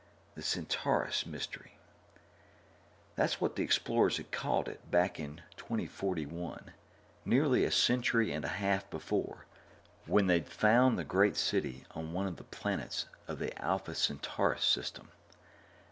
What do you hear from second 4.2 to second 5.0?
called it